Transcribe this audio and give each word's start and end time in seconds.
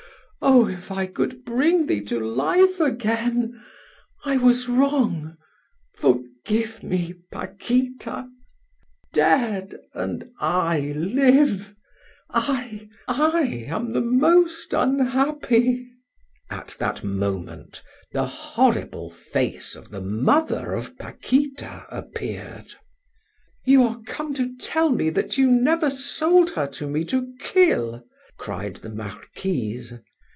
Oh, 0.43 0.67
if 0.67 0.89
I 0.89 1.05
could 1.05 1.45
bring 1.45 1.85
thee 1.85 2.01
to 2.05 2.19
life 2.19 2.79
again! 2.79 3.61
I 4.25 4.37
was 4.37 4.67
wrong 4.67 5.37
forgive 5.95 6.81
me, 6.81 7.13
Paquita! 7.31 8.27
Dead! 9.13 9.75
and 9.93 10.31
I 10.39 10.93
live! 10.95 11.75
I 12.31 12.89
I 13.07 13.65
am 13.67 13.93
the 13.93 14.01
most 14.01 14.73
unhappy." 14.73 15.87
At 16.49 16.75
that 16.79 17.03
moment 17.03 17.83
the 18.11 18.25
horrible 18.25 19.11
face 19.11 19.75
of 19.75 19.91
the 19.91 20.01
mother 20.01 20.73
of 20.73 20.97
Paquita 20.97 21.85
appeared. 21.91 22.73
"You 23.63 23.83
are 23.83 24.01
come 24.07 24.33
to 24.33 24.55
tell 24.57 24.89
me 24.89 25.11
that 25.11 25.37
you 25.37 25.51
never 25.51 25.91
sold 25.91 26.49
her 26.55 26.65
to 26.65 26.87
me 26.87 27.03
to 27.05 27.31
kill," 27.41 28.03
cried 28.39 28.77
the 28.77 28.89
Marquise. 28.89 29.93